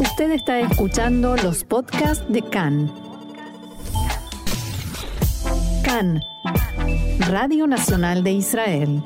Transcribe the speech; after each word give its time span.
Usted 0.00 0.32
está 0.32 0.58
escuchando 0.58 1.36
los 1.36 1.62
podcasts 1.62 2.24
de 2.28 2.42
CAN. 2.42 2.92
CAN, 5.84 6.20
Radio 7.28 7.68
Nacional 7.68 8.24
de 8.24 8.32
Israel. 8.32 9.02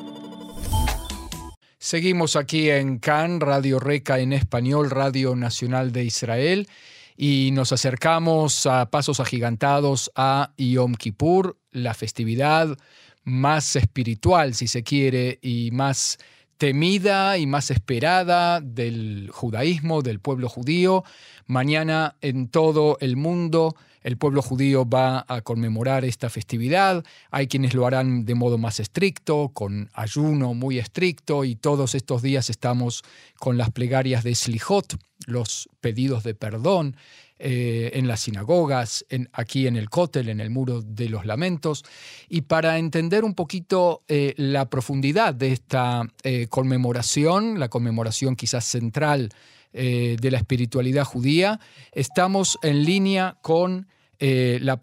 Seguimos 1.79 2.37
aquí 2.37 2.71
en 2.71 2.99
CAN, 2.99 3.41
Radio 3.41 3.79
Reca 3.79 4.19
en 4.19 4.33
español, 4.33 4.89
Radio 4.89 5.37
Nacional 5.37 5.93
de 5.93 6.05
Israel, 6.05 6.69
y 7.19 7.51
nos 7.53 7.73
acercamos 7.73 8.65
a 8.65 8.91
pasos 8.91 9.21
agigantados 9.21 10.11
a 10.15 10.53
Yom 10.57 10.95
Kippur, 10.95 11.59
la 11.71 11.93
festividad 11.93 12.79
más 13.25 13.77
espiritual, 13.77 14.55
si 14.55 14.67
se 14.67 14.83
quiere, 14.83 15.39
y 15.43 15.71
más 15.71 16.17
temida 16.59 17.39
y 17.39 17.47
más 17.47 17.71
esperada 17.71 18.61
del 18.61 19.31
judaísmo, 19.33 20.03
del 20.03 20.21
pueblo 20.21 20.49
judío. 20.49 21.05
Mañana 21.47 22.17
en 22.21 22.49
todo 22.49 22.99
el 23.01 23.17
mundo 23.17 23.77
el 24.03 24.17
pueblo 24.17 24.43
judío 24.43 24.89
va 24.89 25.25
a 25.29 25.41
conmemorar 25.41 26.05
esta 26.05 26.31
festividad. 26.31 27.05
Hay 27.31 27.47
quienes 27.47 27.75
lo 27.75 27.87
harán 27.87 28.25
de 28.25 28.35
modo 28.35 28.59
más 28.59 28.81
estricto, 28.81 29.51
con 29.53 29.91
ayuno 29.93 30.55
muy 30.55 30.79
estricto, 30.79 31.45
y 31.45 31.57
todos 31.57 31.95
estos 31.95 32.23
días 32.23 32.51
estamos 32.51 33.03
con 33.39 33.59
las 33.59 33.71
plegarias 33.71 34.25
de 34.25 34.35
Slijot, 34.35 34.99
los 35.27 35.69
pedidos 35.81 36.23
de 36.23 36.35
perdón. 36.35 36.97
Eh, 37.41 37.91
en 37.95 38.09
las 38.09 38.23
sinagogas, 38.23 39.07
aquí 39.33 39.69
en 39.69 39.77
el 39.77 39.89
Kotel, 39.89 40.29
en 40.29 40.41
el 40.41 40.51
Muro 40.51 40.83
de 40.83 41.09
los 41.09 41.25
Lamentos, 41.25 41.85
y 42.29 42.41
para 42.41 42.79
entender 42.79 43.23
un 43.23 43.37
poquito 43.37 44.03
eh, 44.09 44.35
la 44.37 44.69
profundidad 44.69 45.35
de 45.35 45.53
esta 45.53 46.03
eh, 46.25 46.49
conmemoración, 46.49 47.61
la 47.61 47.69
conmemoración 47.69 48.35
quizás 48.35 48.65
central 48.65 49.31
de 49.71 50.31
la 50.31 50.39
espiritualidad 50.39 51.05
judía, 51.05 51.61
estamos 51.93 52.59
en 52.63 52.85
línea 52.85 53.37
con 53.43 53.87
la, 54.19 54.81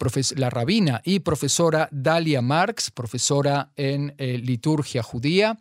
rabina 0.50 1.02
y 1.04 1.20
profesora 1.20 1.90
Dalia 1.92 2.42
Marx, 2.42 2.92
profesora 2.92 3.72
en 3.76 4.14
liturgia 4.18 5.02
judía 5.02 5.58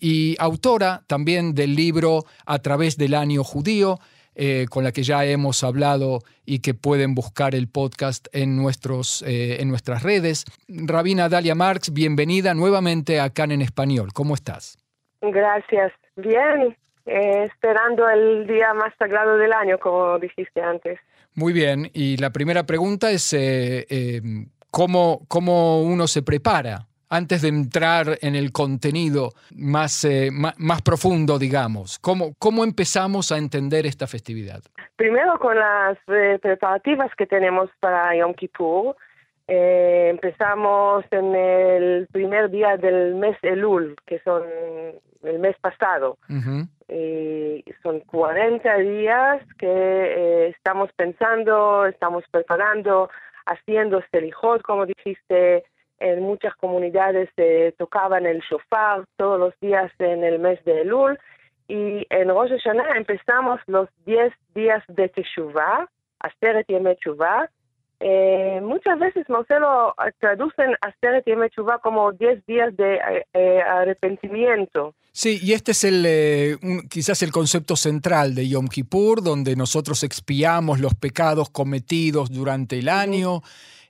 y 0.00 0.34
autora 0.38 1.04
también 1.06 1.54
del 1.54 1.76
libro 1.76 2.24
A 2.46 2.58
través 2.58 2.96
del 2.96 3.14
año 3.14 3.44
judío, 3.44 4.00
eh, 4.40 4.66
con 4.70 4.84
la 4.84 4.92
que 4.92 5.02
ya 5.02 5.24
hemos 5.24 5.64
hablado 5.64 6.20
y 6.46 6.60
que 6.60 6.72
pueden 6.72 7.12
buscar 7.12 7.56
el 7.56 7.66
podcast 7.66 8.28
en, 8.32 8.56
nuestros, 8.56 9.22
eh, 9.22 9.60
en 9.60 9.68
nuestras 9.68 10.04
redes. 10.04 10.44
Rabina 10.68 11.28
Dalia 11.28 11.56
Marx, 11.56 11.92
bienvenida 11.92 12.54
nuevamente 12.54 13.18
a 13.18 13.30
CAN 13.30 13.50
en 13.50 13.62
Español. 13.62 14.12
¿Cómo 14.14 14.34
estás? 14.34 14.78
Gracias. 15.20 15.92
Bien, 16.14 16.76
eh, 17.06 17.46
esperando 17.52 18.08
el 18.08 18.46
día 18.46 18.72
más 18.74 18.94
sagrado 18.96 19.36
del 19.38 19.52
año, 19.52 19.76
como 19.78 20.20
dijiste 20.20 20.60
antes. 20.60 21.00
Muy 21.34 21.52
bien, 21.52 21.90
y 21.92 22.16
la 22.18 22.30
primera 22.30 22.62
pregunta 22.62 23.10
es 23.10 23.36
¿cómo, 24.70 25.22
¿cómo 25.26 25.82
uno 25.82 26.06
se 26.06 26.22
prepara 26.22 26.86
antes 27.08 27.42
de 27.42 27.48
entrar 27.48 28.18
en 28.20 28.34
el 28.34 28.52
contenido 28.52 29.30
más, 29.54 30.04
eh, 30.04 30.30
más, 30.30 30.82
profundo, 30.82 31.38
digamos? 31.38 31.98
¿Cómo, 31.98 32.34
¿Cómo 32.38 32.64
empezamos 32.64 33.32
a 33.32 33.38
entender 33.38 33.86
esta 33.86 34.06
festividad? 34.06 34.62
Primero 34.96 35.38
con 35.38 35.56
las 35.56 35.98
eh, 36.08 36.38
preparativas 36.40 37.10
que 37.16 37.26
tenemos 37.26 37.70
para 37.80 38.14
Yom 38.16 38.34
Kippur. 38.34 38.96
Eh, 39.46 40.08
empezamos 40.10 41.04
en 41.10 41.34
el 41.34 42.06
primer 42.12 42.50
día 42.50 42.76
del 42.76 43.14
mes 43.14 43.36
Elul, 43.42 43.96
que 44.06 44.18
son 44.20 44.42
el 45.22 45.38
mes 45.38 45.56
pasado. 45.60 46.18
son 47.82 48.00
40 48.00 48.76
días 48.78 49.42
que 49.58 50.48
estamos 50.48 50.90
pensando, 50.94 51.86
estamos 51.86 52.24
preparando, 52.30 53.08
haciendo 53.46 54.02
Selijot, 54.10 54.62
como 54.62 54.86
dijiste, 54.86 55.64
en 56.00 56.22
muchas 56.22 56.54
comunidades 56.56 57.28
se 57.36 57.74
tocaban 57.78 58.26
el 58.26 58.40
shofar 58.40 59.04
todos 59.16 59.38
los 59.38 59.54
días 59.60 59.92
en 59.98 60.24
el 60.24 60.38
mes 60.38 60.62
de 60.64 60.82
Elul 60.82 61.18
y 61.68 62.06
en 62.08 62.28
Rosh 62.28 62.50
Hashanah 62.50 62.96
empezamos 62.96 63.60
los 63.66 63.88
10 64.06 64.32
días 64.54 64.82
de 64.88 65.08
Teshuvah, 65.10 65.86
Aseret 66.20 66.66
Yeme 66.66 66.94
Teshuvah. 66.94 67.50
Eh, 68.00 68.60
muchas 68.62 68.98
veces, 68.98 69.28
Marcelo, 69.28 69.94
traducen 70.18 70.74
Aseret 70.80 71.26
Yeme 71.26 71.50
Teshuvah 71.50 71.78
como 71.80 72.12
10 72.12 72.46
días 72.46 72.74
de 72.76 72.94
eh, 72.94 73.26
eh, 73.34 73.60
arrepentimiento. 73.60 74.94
Sí, 75.12 75.40
y 75.42 75.52
este 75.52 75.72
es 75.72 75.84
el 75.84 76.04
eh, 76.06 76.56
quizás 76.88 77.22
el 77.22 77.32
concepto 77.32 77.76
central 77.76 78.34
de 78.34 78.48
Yom 78.48 78.68
Kippur, 78.68 79.22
donde 79.22 79.54
nosotros 79.54 80.04
expiamos 80.04 80.80
los 80.80 80.94
pecados 80.94 81.50
cometidos 81.50 82.30
durante 82.30 82.78
el 82.78 82.88
año 82.88 83.42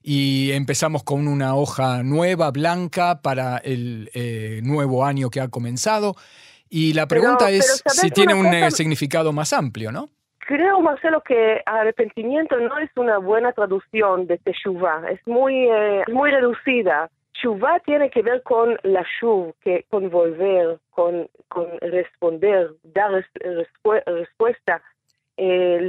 y 0.03 0.53
empezamos 0.53 1.04
con 1.04 1.28
una 1.28 1.54
hoja 1.54 2.03
nueva, 2.03 2.50
blanca, 2.50 3.20
para 3.22 3.59
el 3.59 4.10
eh, 4.14 4.60
nuevo 4.62 5.04
año 5.04 5.31
que 5.31 5.41
ha 5.41 5.48
comenzado. 5.48 6.14
Y 6.70 6.92
la 6.94 7.06
pregunta 7.06 7.50
es 7.50 7.82
si 7.86 8.10
tiene 8.10 8.34
un 8.34 8.47
eh, 8.47 8.70
significado 8.70 9.32
más 9.32 9.53
amplio, 9.53 9.91
¿no? 9.91 10.09
Creo, 10.38 10.81
Marcelo, 10.81 11.22
que 11.22 11.62
arrepentimiento 11.66 12.59
no 12.59 12.78
es 12.78 12.91
una 12.97 13.19
buena 13.19 13.53
traducción 13.53 14.26
de 14.26 14.38
Teshuvah, 14.38 15.10
es 15.10 15.20
muy, 15.26 15.69
eh, 15.70 16.04
muy 16.10 16.30
reducida. 16.30 17.10
Shuvah 17.34 17.80
tiene 17.80 18.10
que 18.10 18.22
ver 18.22 18.42
con 18.42 18.78
la 18.82 19.04
shuv, 19.20 19.54
que 19.60 19.84
con 19.91 20.10
volver, 20.10 20.78
con, 20.91 21.28
con 21.48 21.66
responder, 21.80 22.70
dar 22.82 23.10
respuesta 24.06 24.82
eh, 25.38 25.88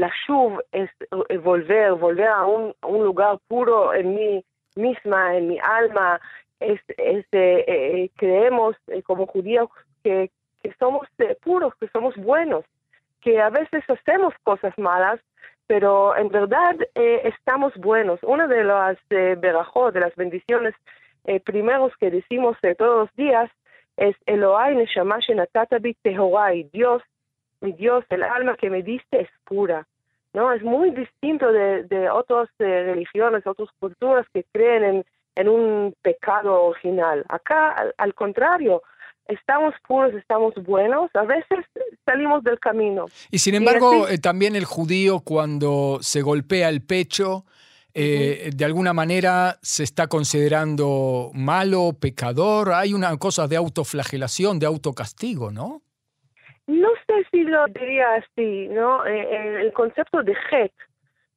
es 0.71 0.89
eh, 1.29 1.37
volver, 1.37 1.93
volver 1.93 2.27
a 2.27 2.45
un, 2.45 2.73
lugar 2.83 3.39
puro 3.47 3.93
en 3.95 4.15
mí 4.15 4.45
misma, 4.75 5.35
en 5.35 5.47
mi 5.47 5.59
alma. 5.59 6.21
Es, 6.59 6.79
eh, 7.31 8.09
creemos 8.15 8.75
como 9.05 9.25
judíos 9.25 9.69
que, 10.03 10.29
somos 10.77 11.07
puros, 11.41 11.73
que 11.79 11.87
somos 11.87 12.15
buenos, 12.17 12.63
que 13.21 13.41
a 13.41 13.49
veces 13.49 13.83
hacemos 13.89 14.33
cosas 14.43 14.77
malas, 14.77 15.19
pero 15.65 16.15
en 16.15 16.29
verdad 16.29 16.75
estamos 16.93 17.73
buenos. 17.77 18.19
Una 18.23 18.47
de 18.47 18.63
las 18.63 18.97
eh, 19.09 19.35
de 19.35 19.99
las 19.99 20.15
bendiciones 20.15 20.75
primeros 21.43 21.91
que 21.99 22.11
decimos 22.11 22.57
todos 22.77 23.07
los 23.07 23.15
días, 23.15 23.49
es 23.97 24.15
Elohai 24.25 24.75
Neshama 24.75 25.19
Shenatata 25.19 25.77
Tehorai, 26.03 26.69
Dios 26.71 27.01
mi 27.61 27.73
Dios, 27.73 28.05
el 28.09 28.23
alma 28.23 28.55
que 28.55 28.69
me 28.69 28.83
diste 28.83 29.21
es 29.21 29.29
pura. 29.45 29.87
¿no? 30.33 30.51
Es 30.51 30.63
muy 30.63 30.91
distinto 30.91 31.51
de, 31.51 31.83
de 31.83 32.09
otras 32.09 32.49
eh, 32.59 32.83
religiones, 32.83 33.45
otras 33.45 33.69
culturas 33.79 34.25
que 34.33 34.45
creen 34.51 34.83
en, 34.83 35.05
en 35.35 35.49
un 35.49 35.95
pecado 36.01 36.65
original. 36.65 37.25
Acá, 37.29 37.75
al, 37.97 38.13
contrario, 38.13 38.83
estamos 39.27 39.73
puros, 39.87 40.13
estamos 40.13 40.53
buenos, 40.55 41.09
a 41.13 41.23
veces 41.23 41.65
salimos 42.05 42.43
del 42.43 42.59
camino. 42.59 43.05
Y 43.31 43.39
sin 43.39 43.55
embargo, 43.55 44.07
eh, 44.07 44.17
también 44.17 44.55
el 44.55 44.65
judío 44.65 45.21
cuando 45.21 45.99
se 46.01 46.21
golpea 46.21 46.69
el 46.69 46.81
pecho, 46.81 47.45
eh, 47.93 48.51
de 48.55 48.65
alguna 48.65 48.93
manera 48.93 49.57
se 49.61 49.83
está 49.83 50.07
considerando 50.07 51.31
malo, 51.33 51.93
pecador, 51.99 52.73
hay 52.73 52.93
una 52.93 53.15
cosa 53.17 53.47
de 53.47 53.55
autoflagelación, 53.55 54.59
de 54.59 54.67
autocastigo, 54.67 55.51
¿no? 55.51 55.81
No 56.69 56.89
sé 57.07 57.25
si 57.31 57.41
lo 57.41 57.65
diría 57.65 58.13
así, 58.13 58.67
¿no? 58.67 59.03
Eh, 59.03 59.21
eh, 59.21 59.61
el 59.61 59.73
concepto 59.73 60.21
de 60.21 60.35
het, 60.51 60.71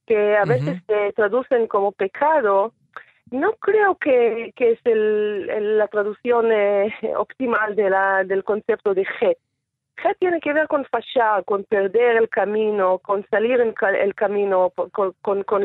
que 0.06 0.36
a 0.36 0.44
veces 0.44 0.82
se 0.86 1.10
traducen 1.14 1.68
como 1.68 1.92
pecado, 1.92 2.74
no 3.30 3.54
creo 3.54 3.96
que, 3.96 4.52
que 4.54 4.72
es 4.72 4.80
el, 4.84 5.78
la 5.78 5.88
traducción 5.88 6.52
eh, 6.52 6.92
optimal 7.16 7.74
de 7.74 7.88
la, 7.88 8.24
del 8.24 8.44
concepto 8.44 8.92
de 8.92 9.06
het. 9.20 9.38
Het 10.04 10.18
tiene 10.18 10.38
que 10.38 10.52
ver 10.52 10.68
con 10.68 10.84
fallar, 10.84 11.46
con 11.46 11.64
perder 11.64 12.16
el 12.16 12.28
camino, 12.28 12.98
con 12.98 13.26
salir 13.30 13.58
en 13.62 13.74
el 14.02 14.14
camino, 14.14 14.70
con, 14.70 15.14
con, 15.22 15.44
con 15.44 15.64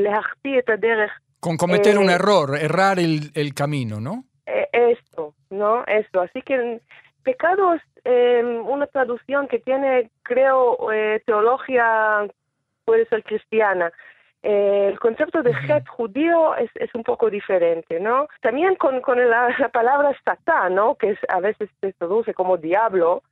Con 1.42 1.58
cometer 1.58 1.98
un 1.98 2.10
error, 2.10 2.58
errar 2.58 3.00
el, 3.00 3.31
el 3.34 3.54
camino, 3.54 4.00
¿no? 4.00 4.24
esto, 4.72 5.34
¿no? 5.50 5.84
Esto. 5.86 6.22
Así 6.22 6.42
que 6.42 6.80
pecado 7.24 7.75
em, 8.07 8.65
una 8.65 8.88
traducción 8.88 9.48
que 9.50 9.59
tiene, 9.59 10.09
creo, 10.24 10.92
eh, 10.94 11.21
teología, 11.25 12.25
puede 12.86 13.06
ser 13.07 13.21
cristiana. 13.24 13.92
Eh, 14.44 14.88
el 14.92 15.00
concepto 15.00 15.44
de 15.44 15.51
het 15.51 15.88
judío 15.89 16.56
es, 16.56 16.71
es, 16.75 16.94
un 16.95 17.04
poco 17.04 17.30
diferente, 17.30 18.00
¿no? 18.00 18.27
También 18.42 18.75
con, 18.75 19.01
con 19.01 19.18
la, 19.30 19.69
palabra 19.74 20.15
satán, 20.24 20.75
¿no? 20.75 20.95
Que 20.95 21.12
es, 21.12 21.19
a 21.27 21.42
veces 21.42 21.69
se 21.81 21.92
traduce 21.94 22.33
como 22.33 22.56
diablo, 22.56 23.24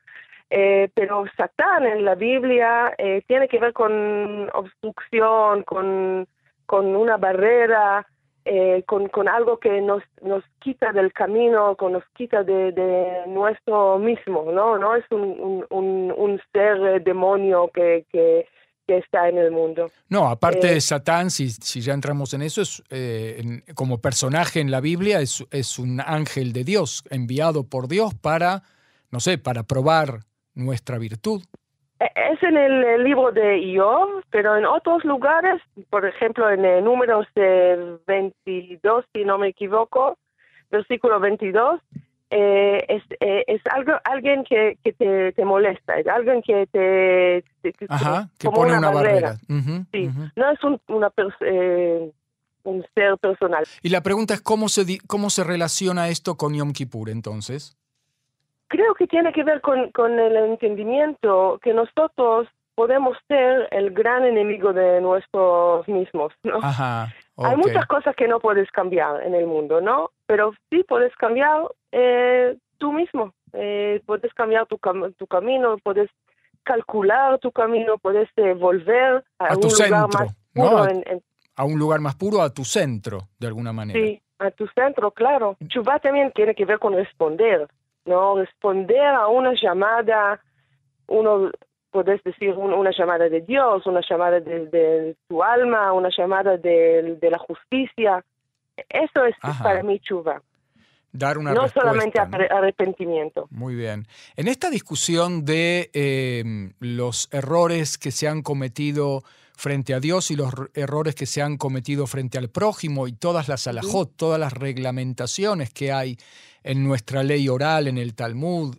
eh, 0.49 0.89
pero 0.93 1.23
satán 1.37 1.85
en 1.85 2.03
la 2.03 2.15
Biblia 2.15 2.93
tiene 3.27 3.47
que 3.47 3.59
ver 3.59 3.71
con 3.71 4.49
obstrucción, 4.53 5.63
con, 5.63 6.27
con 6.65 6.95
una 6.95 7.15
barrera, 7.15 8.05
eh, 8.45 8.83
con, 8.85 9.09
con, 9.09 9.27
algo 9.27 9.57
que 9.59 9.81
nos, 9.81 10.03
nos 10.21 10.43
quita 10.59 10.91
del 10.91 11.11
camino, 11.11 11.75
que 11.75 11.89
nos 11.89 12.03
quita 12.15 12.43
de, 12.43 12.71
de 12.71 13.23
nuestro 13.27 13.97
mismo, 13.99 14.51
¿no? 14.51 14.77
No 14.77 14.95
es 14.95 15.03
un, 15.11 15.65
un, 15.69 16.13
un, 16.15 16.41
ser 16.53 17.03
demonio 17.03 17.69
que, 17.73 18.05
que, 18.11 18.47
que 18.87 18.97
está 18.99 19.27
en 19.29 19.39
el 19.39 19.49
mundo. 19.51 19.89
No, 20.09 20.27
aparte 20.27 20.69
Eh, 20.69 20.73
de 20.75 20.81
Satán, 20.81 21.31
si, 21.31 21.49
si 21.49 21.81
ya 21.81 21.93
entramos 21.93 22.33
en 22.35 22.43
eso, 22.43 22.61
es, 22.61 22.83
eh, 22.91 23.37
en- 23.39 23.63
como 23.73 23.99
personaje 23.99 24.59
en 24.59 24.69
la 24.69 24.79
Biblia 24.79 25.21
es, 25.21 25.43
es 25.51 25.79
un 25.79 25.99
ángel 25.99 26.53
de 26.53 26.63
Dios, 26.63 27.03
enviado 27.09 27.63
por 27.63 27.87
Dios 27.87 28.13
para, 28.13 28.61
no 29.11 29.19
sé, 29.19 29.37
para 29.39 29.63
probar 29.63 30.19
nuestra 30.53 30.99
virtud. 30.99 31.41
Es 32.15 32.43
en 32.43 32.57
el, 32.57 33.03
libro 33.03 33.31
de 33.31 33.73
Job, 33.77 34.23
pero 34.29 34.57
en 34.57 34.65
otros 34.65 35.03
lugares, 35.05 35.61
por 35.89 36.05
ejemplo 36.05 36.49
en 36.49 36.65
eh, 36.65 36.81
números 36.81 37.25
eh, 37.35 37.97
22, 38.07 39.05
si 39.13 39.23
no 39.25 39.37
me 39.37 39.47
equivoco, 39.49 40.17
versículo 40.69 41.19
22, 41.19 41.79
eh, 42.31 42.85
es, 42.89 43.03
eh, 43.19 43.43
es 43.47 43.61
algo, 43.71 43.93
alguien 44.03 44.43
que, 44.43 44.77
que 44.83 44.93
te, 44.93 45.31
te 45.33 45.45
molesta, 45.45 45.97
es 45.99 46.07
alguien 46.07 46.41
que 46.41 46.67
te... 46.67 47.43
te- 47.61 47.73
que- 47.73 47.85
Ajá, 47.87 48.29
que 48.39 48.47
como 48.47 48.61
pone 48.61 48.77
una, 48.77 48.89
barrera. 48.89 49.35
Sí, 49.91 50.09
no 50.35 50.51
es 50.51 50.63
un, 50.63 50.79
una 50.87 51.11
eh, 51.41 52.11
un 52.63 52.85
ser 52.95 53.17
personal. 53.19 53.63
Y 53.83 53.89
la 53.89 54.01
pregunta 54.01 54.33
es 54.33 54.41
cómo 54.41 54.69
se, 54.69 54.85
di- 54.85 54.97
cómo 55.07 55.29
se 55.29 55.43
relaciona 55.43 56.09
esto 56.09 56.35
con 56.35 56.53
Yom 56.55 56.73
Kippur 56.73 57.09
entonces. 57.09 57.77
Creo 58.67 58.93
que 58.95 59.07
tiene 59.07 59.31
que 59.31 59.43
ver 59.43 59.61
con, 59.61 59.91
con 59.91 60.17
el 60.19 60.35
entendimiento 60.37 61.59
que 61.61 61.73
nosotros 61.73 62.47
podemos 62.75 63.17
ser 63.27 63.67
el 63.71 63.91
gran 63.91 64.25
enemigo 64.25 64.73
de 64.73 64.99
nosotros 65.01 65.87
mismos, 65.87 66.33
¿no? 66.43 66.57
Ajá. 66.61 67.07
Hay 67.37 67.55
muchas 67.57 67.85
cosas 67.87 68.15
que 68.15 68.27
no 68.27 68.39
puedes 68.39 68.69
cambiar 68.71 69.23
en 69.23 69.35
el 69.35 69.45
mundo, 69.45 69.81
¿no? 69.81 70.09
Pero 70.25 70.53
sí 70.69 70.83
puedes 70.87 71.13
cambiar 71.15 71.63
eh, 71.91 72.57
tú 72.77 72.91
mismo. 72.91 73.33
Eh, 73.53 74.01
puedes 74.05 74.33
cambiar 74.33 74.65
tu, 74.65 74.77
cam- 74.77 75.15
tu 75.15 75.27
camino, 75.27 75.77
puedes 75.83 76.09
calcular 76.63 77.39
tu 77.39 77.51
camino, 77.51 77.97
puedes 77.97 78.27
eh, 78.37 78.53
volver 78.53 79.23
a, 79.39 79.47
A 79.47 79.55
un 79.55 79.61
lugar 79.61 79.75
centro, 79.75 80.07
más 80.07 80.35
puro 80.53 80.85
en- 80.89 81.03
en- 81.07 81.23
A 81.55 81.63
un 81.63 81.79
lugar 81.79 81.99
más 82.01 82.15
puro, 82.15 82.41
a 82.41 82.49
tu 82.49 82.65
centro, 82.65 83.19
de 83.39 83.47
alguna 83.47 83.71
manera. 83.71 83.97
Sí, 83.99 84.21
a 84.39 84.51
tu 84.51 84.67
centro, 84.67 85.11
claro. 85.11 85.55
Chubá 85.67 85.99
también 85.99 86.31
tiene 86.33 86.53
que 86.55 86.65
ver 86.65 86.79
con 86.79 86.93
responder, 86.93 87.67
¿no? 88.05 88.35
Responder 88.37 89.05
a 89.05 89.27
una 89.27 89.53
llamada, 89.53 90.39
uno 91.07 91.51
puedes 91.91 92.23
decir 92.23 92.51
un- 92.53 92.73
una 92.73 92.91
llamada 92.91 93.29
de 93.29 93.41
Dios, 93.41 93.85
una 93.85 94.01
llamada 94.07 94.39
de, 94.39 94.67
de 94.67 95.15
tu 95.27 95.41
alma, 95.43 95.91
una 95.93 96.09
llamada 96.15 96.57
de, 96.57 97.17
de 97.21 97.31
la 97.31 97.37
justicia. 97.37 98.23
Eso 98.89 99.25
es 99.25 99.35
Ajá. 99.41 99.63
para 99.63 99.83
mí 99.83 99.99
Chubá, 99.99 100.41
Dar 101.17 101.37
una 101.37 101.53
no 101.53 101.63
respuesta. 101.63 101.89
solamente 101.91 102.19
arrepentimiento. 102.51 103.47
Muy 103.51 103.75
bien. 103.75 104.07
En 104.35 104.47
esta 104.47 104.69
discusión 104.69 105.45
de 105.45 105.89
eh, 105.93 106.71
los 106.79 107.27
errores 107.31 107.97
que 107.97 108.11
se 108.11 108.27
han 108.27 108.41
cometido 108.41 109.23
frente 109.57 109.93
a 109.93 109.99
Dios 109.99 110.31
y 110.31 110.35
los 110.35 110.53
errores 110.73 111.15
que 111.15 111.25
se 111.25 111.41
han 111.41 111.57
cometido 111.57 112.07
frente 112.07 112.37
al 112.37 112.49
prójimo 112.49 113.07
y 113.07 113.13
todas 113.13 113.47
las 113.47 113.67
alajot, 113.67 114.11
todas 114.17 114.39
las 114.39 114.51
reglamentaciones 114.53 115.71
que 115.71 115.91
hay 115.93 116.17
en 116.63 116.83
nuestra 116.83 117.23
ley 117.23 117.47
oral, 117.47 117.87
en 117.87 117.97
el 117.97 118.15
Talmud 118.15 118.75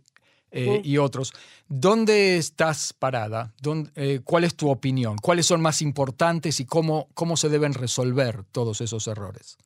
eh, 0.51 0.81
y 0.85 0.99
otros, 0.99 1.33
¿dónde 1.69 2.37
estás 2.37 2.93
parada? 2.93 3.53
¿Dónde- 3.61 3.91
eh, 3.97 4.21
¿Cuál 4.25 4.45
es 4.45 4.55
tu 4.55 4.71
opinión? 4.71 5.17
¿Cuáles 5.17 5.47
son 5.47 5.61
más 5.61 5.81
importantes 5.83 6.61
y 6.61 6.67
cómo, 6.67 7.09
cómo 7.15 7.37
se 7.37 7.49
deben 7.49 7.75
resolver 7.75 8.45
todos 8.53 8.81
esos 8.81 9.07
errores? 9.07 9.57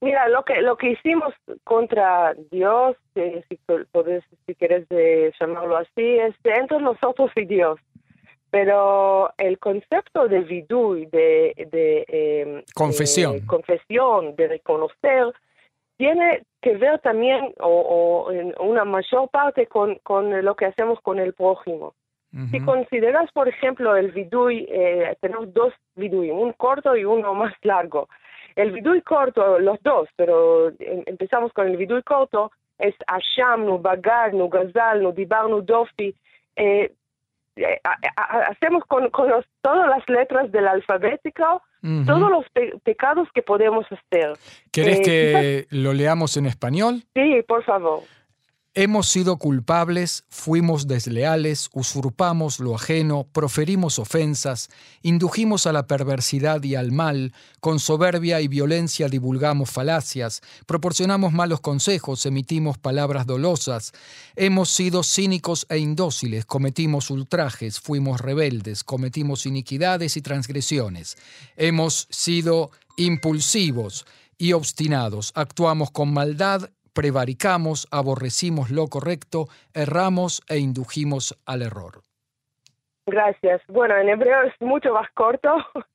Mira, 0.00 0.28
lo 0.28 0.44
que 0.44 0.60
lo 0.60 0.76
que 0.76 0.90
hicimos 0.90 1.32
contra 1.64 2.34
Dios, 2.50 2.96
eh, 3.14 3.42
si 3.48 3.56
po- 3.56 3.84
podés, 3.92 4.22
si 4.46 4.54
quieres 4.54 4.86
eh, 4.90 5.32
llamarlo 5.40 5.78
así, 5.78 6.18
es 6.18 6.34
entre 6.44 6.78
nosotros 6.80 7.30
y 7.36 7.46
Dios. 7.46 7.80
Pero 8.50 9.32
el 9.38 9.58
concepto 9.58 10.28
de 10.28 10.40
vidui, 10.40 11.06
de, 11.06 11.54
de 11.70 12.04
eh, 12.08 12.64
Confesión. 12.74 13.36
eh, 13.36 13.42
confesión, 13.46 14.36
de 14.36 14.48
reconocer, 14.48 15.32
tiene 15.96 16.42
que 16.62 16.76
ver 16.76 17.00
también, 17.00 17.52
o, 17.60 17.68
o 18.26 18.32
en 18.32 18.54
una 18.60 18.84
mayor 18.84 19.28
parte, 19.30 19.66
con, 19.66 19.96
con 20.02 20.44
lo 20.44 20.54
que 20.54 20.66
hacemos 20.66 21.00
con 21.00 21.18
el 21.18 21.32
prójimo. 21.32 21.94
Si 22.50 22.60
consideras, 22.60 23.32
por 23.32 23.48
ejemplo, 23.48 23.96
el 23.96 24.10
vidui, 24.12 24.66
eh, 24.68 25.16
tenemos 25.22 25.54
dos 25.54 25.72
vidui, 25.94 26.30
un 26.30 26.52
corto 26.52 26.94
y 26.94 27.04
uno 27.04 27.32
más 27.32 27.54
largo. 27.62 28.08
El 28.56 28.72
vidui 28.72 29.02
corto, 29.02 29.58
los 29.58 29.78
dos, 29.82 30.08
pero 30.16 30.68
em- 30.80 31.04
empezamos 31.06 31.52
con 31.52 31.68
el 31.68 31.76
vidui 31.76 32.02
corto, 32.02 32.50
es 32.78 32.94
Ashamnu, 33.06 33.78
Bagadnu, 33.78 34.48
Gazalnu, 34.48 35.12
Dibarnu, 35.12 35.62
Dofi. 35.62 36.14
Eh, 36.56 36.92
eh, 37.56 37.80
hacemos 38.50 38.84
con, 38.86 39.08
con 39.10 39.28
los- 39.30 39.46
todas 39.62 39.88
las 39.88 40.06
letras 40.08 40.50
del 40.52 40.66
alfabético 40.68 41.62
todos 42.04 42.30
los 42.30 42.44
pe- 42.50 42.72
pecados 42.82 43.28
que 43.32 43.42
podemos 43.42 43.86
hacer. 43.92 44.32
¿Querés 44.72 44.98
eh, 44.98 45.02
que 45.04 45.66
lo 45.70 45.92
leamos 45.92 46.36
en 46.36 46.46
español? 46.46 47.02
Sí, 47.14 47.42
por 47.46 47.62
favor. 47.62 48.00
Hemos 48.78 49.08
sido 49.08 49.38
culpables, 49.38 50.24
fuimos 50.28 50.86
desleales, 50.86 51.70
usurpamos 51.72 52.60
lo 52.60 52.74
ajeno, 52.74 53.26
proferimos 53.32 53.98
ofensas, 53.98 54.68
indujimos 55.00 55.66
a 55.66 55.72
la 55.72 55.86
perversidad 55.86 56.62
y 56.62 56.74
al 56.74 56.92
mal, 56.92 57.32
con 57.60 57.80
soberbia 57.80 58.42
y 58.42 58.48
violencia 58.48 59.08
divulgamos 59.08 59.70
falacias, 59.70 60.42
proporcionamos 60.66 61.32
malos 61.32 61.62
consejos, 61.62 62.26
emitimos 62.26 62.76
palabras 62.76 63.24
dolosas, 63.24 63.92
hemos 64.34 64.68
sido 64.68 65.02
cínicos 65.02 65.64
e 65.70 65.78
indóciles, 65.78 66.44
cometimos 66.44 67.08
ultrajes, 67.08 67.80
fuimos 67.80 68.20
rebeldes, 68.20 68.84
cometimos 68.84 69.46
iniquidades 69.46 70.18
y 70.18 70.20
transgresiones, 70.20 71.16
hemos 71.56 72.08
sido 72.10 72.72
impulsivos 72.98 74.04
y 74.36 74.52
obstinados, 74.52 75.32
actuamos 75.34 75.90
con 75.90 76.12
maldad 76.12 76.68
prevaricamos, 76.96 77.86
aborrecimos 77.92 78.70
lo 78.70 78.86
correcto, 78.88 79.48
erramos 79.74 80.42
e 80.48 80.58
indujimos 80.58 81.38
al 81.44 81.60
error. 81.60 82.00
Gracias. 83.06 83.62
Bueno, 83.68 83.96
en 83.96 84.08
hebreo 84.08 84.42
es 84.42 84.54
mucho 84.60 84.92
más 84.92 85.08
corto. 85.12 85.54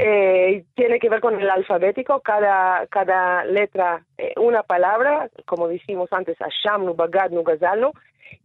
Eh, 0.00 0.64
tiene 0.74 0.98
que 0.98 1.08
ver 1.08 1.20
con 1.20 1.38
el 1.38 1.50
alfabético. 1.50 2.20
Cada, 2.20 2.86
cada 2.86 3.44
letra, 3.44 4.04
eh, 4.16 4.32
una 4.36 4.62
palabra, 4.62 5.28
como 5.44 5.68
dijimos 5.68 6.08
antes, 6.12 6.36
Ashamnu, 6.40 6.94
Bagadnu, 6.94 7.42
Gazalnu. 7.42 7.92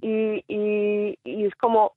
Y, 0.01 0.43
y, 0.47 1.17
y 1.23 1.45
es 1.45 1.55
como 1.55 1.93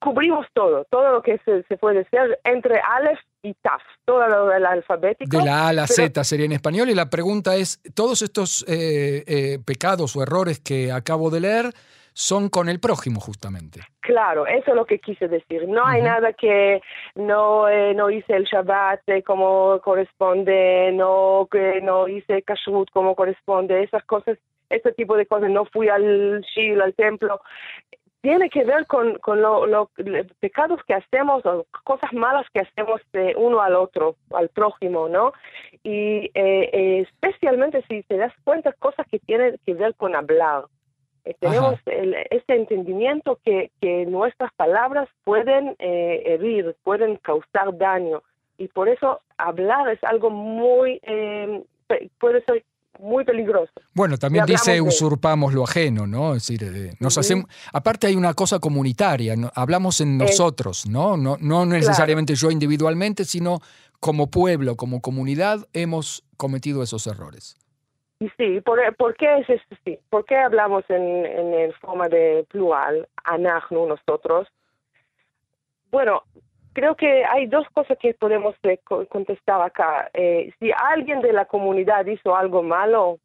cubrimos 0.00 0.46
todo, 0.52 0.84
todo 0.90 1.12
lo 1.12 1.22
que 1.22 1.38
se, 1.44 1.62
se 1.64 1.76
puede 1.76 2.04
ser 2.10 2.38
entre 2.44 2.80
Aleph 2.80 3.20
y 3.42 3.54
Taf, 3.54 3.82
todo 4.04 4.26
lo 4.28 4.46
del 4.48 4.64
alfabético. 4.64 5.36
De 5.38 5.44
la 5.44 5.64
A 5.66 5.68
a 5.68 5.72
la 5.72 5.84
pero- 5.86 5.94
Z 6.08 6.24
sería 6.24 6.46
en 6.46 6.52
español 6.52 6.90
y 6.90 6.94
la 6.94 7.10
pregunta 7.10 7.56
es, 7.56 7.80
¿todos 7.94 8.22
estos 8.22 8.64
eh, 8.68 9.24
eh, 9.26 9.58
pecados 9.64 10.14
o 10.16 10.22
errores 10.22 10.60
que 10.60 10.92
acabo 10.92 11.28
de 11.30 11.40
leer 11.40 11.72
son 12.14 12.48
con 12.50 12.68
el 12.68 12.78
prójimo 12.78 13.20
justamente? 13.20 13.80
Claro, 14.00 14.46
eso 14.46 14.70
es 14.70 14.74
lo 14.76 14.84
que 14.86 14.98
quise 14.98 15.28
decir. 15.28 15.66
No 15.66 15.86
hay 15.86 16.02
nada 16.02 16.32
que 16.34 16.80
no 17.14 17.68
eh, 17.68 17.94
no 17.94 18.10
hice 18.10 18.34
el 18.36 18.44
Shabbat 18.44 19.00
eh, 19.08 19.22
como 19.22 19.80
corresponde, 19.80 20.92
no 20.92 21.48
que 21.50 21.80
no 21.82 22.06
hice 22.08 22.42
kashrut 22.42 22.90
como 22.90 23.14
corresponde, 23.16 23.82
esas 23.82 24.04
cosas, 24.04 24.38
ese 24.70 24.92
tipo 24.92 25.16
de 25.16 25.26
cosas. 25.26 25.50
No 25.50 25.64
fui 25.64 25.88
al 25.88 26.42
shil, 26.54 26.80
al 26.80 26.94
templo. 26.94 27.40
Tiene 28.22 28.48
que 28.50 28.64
ver 28.64 28.86
con, 28.86 29.18
con 29.18 29.42
lo, 29.42 29.66
lo- 29.66 29.90
los 29.96 30.26
pecados 30.40 30.80
que 30.86 30.94
hacemos 30.94 31.44
o 31.44 31.66
cosas 31.84 32.12
malas 32.12 32.46
que 32.54 32.60
hacemos 32.60 33.00
de 33.12 33.34
uno 33.36 33.60
al 33.60 33.74
otro, 33.74 34.14
al 34.32 34.48
prójimo, 34.48 35.08
¿no? 35.08 35.32
Y 35.82 36.30
eh, 36.34 37.00
especialmente 37.02 37.82
si 37.88 38.02
te 38.04 38.16
das 38.16 38.32
cuenta 38.44 38.72
cosas 38.74 39.06
que 39.08 39.18
tienen 39.18 39.58
que 39.66 39.74
ver 39.74 39.94
con 39.96 40.14
hablar. 40.14 40.64
Eh, 41.24 41.34
tenemos 41.40 41.74
el- 41.86 42.14
ese 42.30 42.54
entendimiento 42.54 43.38
que, 43.44 43.70
que 43.80 44.06
nuestras 44.06 44.52
palabras 44.54 45.08
pueden 45.24 45.74
eh, 45.80 46.22
herir, 46.24 46.76
pueden 46.84 47.16
causar 47.16 47.76
daño. 47.76 48.22
Y 48.56 48.68
por 48.68 48.88
eso 48.88 49.20
hablar 49.36 49.88
es 49.88 50.02
algo 50.04 50.30
muy, 50.30 51.00
eh, 51.02 51.62
puede 52.20 52.42
ser 52.44 52.62
muy 53.02 53.24
peligroso. 53.24 53.72
Bueno, 53.94 54.16
también 54.16 54.46
dice 54.46 54.72
de- 54.74 54.80
usurpamos 54.80 55.52
lo 55.52 55.64
ajeno, 55.64 56.06
¿no? 56.06 56.34
Es 56.34 56.46
decir, 56.46 56.62
eh, 56.62 56.94
nos 57.00 57.18
hacemos, 57.18 57.46
aparte 57.72 58.06
hay 58.06 58.14
una 58.16 58.32
cosa 58.34 58.58
comunitaria, 58.60 59.34
¿no? 59.36 59.50
hablamos 59.54 60.00
en 60.00 60.16
nosotros, 60.18 60.86
¿no? 60.86 61.16
No, 61.16 61.36
no 61.40 61.66
necesariamente 61.66 62.34
yo 62.36 62.50
individualmente, 62.50 63.24
sino 63.24 63.58
como 64.00 64.30
pueblo, 64.30 64.76
como 64.76 65.00
comunidad, 65.00 65.66
hemos 65.72 66.24
cometido 66.36 66.82
esos 66.82 67.06
errores. 67.06 67.56
Y 68.20 68.28
sí, 68.36 68.60
¿por, 68.60 68.78
por 68.96 69.16
qué 69.16 69.38
es 69.40 69.50
esto 69.50 69.74
así? 69.80 69.98
¿Por 70.08 70.24
qué 70.24 70.36
hablamos 70.36 70.84
en, 70.88 71.02
en, 71.26 71.54
en 71.54 71.72
forma 71.80 72.08
de 72.08 72.46
plural, 72.48 73.08
anachnu, 73.24 73.86
nosotros? 73.86 74.46
Bueno, 75.90 76.22
creo 76.72 76.94
que 76.96 77.24
hay 77.24 77.46
dos 77.46 77.66
cosas 77.72 77.96
que 77.98 78.14
podemos 78.14 78.54
co- 78.84 79.06
contestar 79.06 79.60
acá. 79.62 80.10
Eh, 80.14 80.52
si 80.58 80.70
alguien 80.72 81.20
de 81.20 81.32
la 81.32 81.44
comunidad 81.44 82.06
hizo 82.06 82.34
algo 82.36 82.62
malo, 82.62 83.18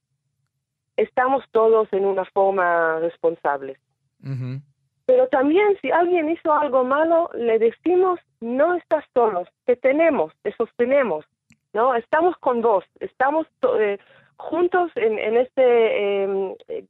estamos 0.96 1.44
todos 1.52 1.88
en 1.94 2.06
una 2.06 2.26
forma 2.26 3.00
responsable. 3.00 3.78
Ujú. 4.24 4.62
Pero 5.06 5.28
también 5.28 5.78
si 5.82 5.90
alguien 5.92 6.30
hizo 6.30 6.52
algo 6.52 6.84
malo, 6.84 7.30
le 7.34 7.60
decimos, 7.60 8.20
no 8.42 8.76
estás 8.76 9.06
solos, 9.14 9.48
te 9.66 9.76
tenemos, 9.78 10.34
te 10.42 10.54
sostenemos, 10.56 11.26
¿no? 11.74 11.96
Estamos 11.96 12.36
con 12.38 12.62
vos, 12.62 12.84
estamos 13.00 13.48
eh, 13.80 13.98
juntos 14.36 14.92
en, 14.96 15.18
en 15.18 15.38
este... 15.38 16.24
Em, 16.24 16.56
eh, 16.68 16.86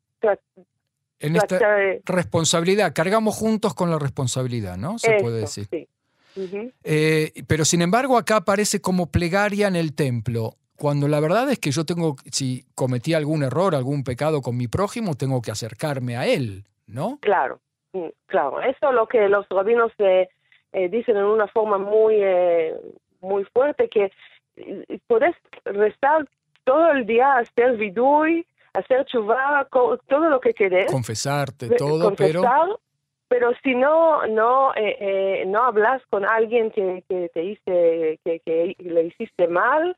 en 1.20 1.36
esta 1.36 1.60
responsabilidad, 2.06 2.94
cargamos 2.94 3.36
juntos 3.36 3.74
con 3.74 3.90
la 3.90 3.98
responsabilidad, 3.98 4.78
¿no? 4.78 5.00
Se 5.00 5.18
puede 5.20 5.42
decir. 5.42 5.66
Sí. 5.70 5.88
Eh, 6.84 7.32
pero 7.48 7.65
sin 7.65 7.82
embargo 7.82 8.17
acá 8.17 8.38
aparece 8.38 8.82
como 8.82 9.12
plegaria 9.12 9.67
en 9.67 9.75
el 9.75 9.96
templo, 9.96 10.56
cuando 10.75 11.08
la 11.08 11.20
verdad 11.20 11.50
es 11.50 11.60
que 11.60 11.72
yo 11.72 11.86
tengo, 11.86 12.15
si 12.32 12.65
cometí 12.75 13.13
algún 13.13 13.44
error, 13.44 13.74
algún 13.74 14.03
pecado 14.03 14.41
con 14.41 14.56
mi 14.56 14.67
prójimo, 14.67 15.15
tengo 15.15 15.41
que 15.41 15.51
acercarme 15.51 16.17
a 16.17 16.27
él, 16.27 16.65
¿no? 16.86 17.17
Claro, 17.22 17.60
mm, 17.94 18.10
claro. 18.27 18.62
Eso 18.62 18.89
es 18.89 18.96
lo 18.96 19.08
que 19.08 19.27
los 19.27 19.48
rabinos 19.50 19.91
eh, 19.98 20.29
eh, 20.74 20.89
dicen 20.89 21.17
en 21.17 21.24
una 21.24 21.48
forma 21.48 21.77
muy, 21.79 22.17
muy 23.22 23.44
fuerte, 23.46 23.89
que 23.89 24.12
podés 25.08 25.36
rezar 25.65 26.27
todo 26.63 26.91
el 26.91 27.06
día, 27.06 27.38
hacer 27.38 27.77
vidui, 27.77 28.46
hacer 28.74 29.06
chuvá, 29.06 29.67
todo 29.72 30.29
lo 30.29 30.39
que 30.39 30.53
querés. 30.53 30.91
Confesarte, 30.91 31.70
todo, 31.70 32.13
pero 32.15 32.44
pero 33.27 33.51
si 33.63 33.75
no 33.75 34.25
no 34.27 34.74
eh, 34.75 34.98
eh, 35.00 35.43
no 35.48 35.63
hablas 35.63 36.01
con 36.10 36.25
alguien 36.25 36.72
que, 36.72 37.03
que 37.07 37.29
te 37.34 37.39
dice 37.41 38.19
que, 38.24 38.75
le 38.79 39.03
hiciste 39.03 39.48
mal 39.48 39.96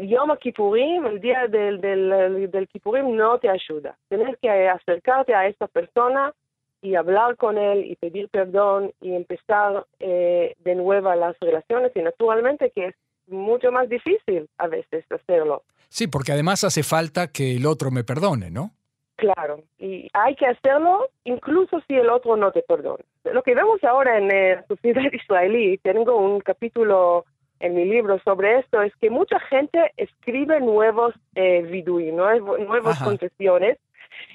Yom 0.00 0.36
Kippurim, 0.38 1.06
el 1.06 1.20
día 1.20 1.46
del, 1.48 1.80
del, 1.80 2.50
del 2.50 2.68
Kippurim 2.68 3.14
no 3.14 3.38
te 3.38 3.50
ayuda. 3.50 3.96
Tienes 4.08 4.36
que 4.40 4.48
acercarte 4.68 5.34
a 5.34 5.46
esta 5.46 5.66
persona 5.66 6.32
y 6.80 6.96
hablar 6.96 7.36
con 7.36 7.58
él 7.58 7.84
y 7.84 7.96
pedir 7.96 8.28
perdón 8.28 8.92
y 9.00 9.14
empezar 9.14 9.86
eh, 10.00 10.54
de 10.64 10.74
nuevo 10.74 11.14
las 11.14 11.38
relaciones 11.40 11.92
y 11.94 12.00
naturalmente 12.00 12.72
que 12.74 12.86
es 12.86 12.94
mucho 13.28 13.70
más 13.70 13.88
difícil 13.88 14.48
a 14.58 14.66
veces 14.66 15.04
hacerlo. 15.10 15.62
Sí, 15.88 16.08
porque 16.08 16.32
además 16.32 16.64
hace 16.64 16.82
falta 16.82 17.28
que 17.28 17.56
el 17.56 17.66
otro 17.66 17.90
me 17.90 18.02
perdone, 18.02 18.50
¿no? 18.50 18.72
Claro, 19.16 19.60
y 19.78 20.08
hay 20.14 20.34
que 20.34 20.46
hacerlo 20.46 21.08
incluso 21.24 21.80
si 21.86 21.94
el 21.94 22.10
otro 22.10 22.36
no 22.36 22.50
te 22.50 22.62
perdona. 22.62 23.04
Lo 23.24 23.42
que 23.42 23.54
vemos 23.54 23.82
ahora 23.84 24.18
en 24.18 24.28
la 24.28 24.64
sociedad 24.66 25.02
israelí, 25.12 25.78
tengo 25.78 26.16
un 26.16 26.40
capítulo 26.40 27.24
en 27.60 27.74
mi 27.74 27.84
libro 27.84 28.18
sobre 28.24 28.58
esto, 28.58 28.82
es 28.82 28.92
que 28.96 29.10
mucha 29.10 29.38
gente 29.38 29.92
escribe 29.96 30.60
nuevos 30.60 31.14
eh, 31.36 31.62
vidui, 31.62 32.10
nuevas 32.10 33.00
confesiones, 33.02 33.78